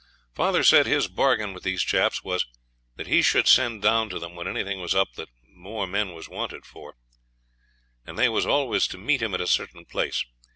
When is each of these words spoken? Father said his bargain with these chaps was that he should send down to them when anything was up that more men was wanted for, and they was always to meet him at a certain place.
Father 0.33 0.63
said 0.63 0.87
his 0.87 1.07
bargain 1.07 1.53
with 1.53 1.61
these 1.61 1.83
chaps 1.83 2.23
was 2.23 2.47
that 2.95 3.05
he 3.05 3.21
should 3.21 3.47
send 3.47 3.83
down 3.83 4.09
to 4.09 4.17
them 4.17 4.33
when 4.35 4.47
anything 4.47 4.81
was 4.81 4.95
up 4.95 5.13
that 5.13 5.29
more 5.53 5.85
men 5.85 6.11
was 6.15 6.27
wanted 6.27 6.65
for, 6.65 6.95
and 8.03 8.17
they 8.17 8.27
was 8.27 8.47
always 8.47 8.87
to 8.87 8.97
meet 8.97 9.21
him 9.21 9.35
at 9.35 9.41
a 9.41 9.45
certain 9.45 9.85
place. 9.85 10.25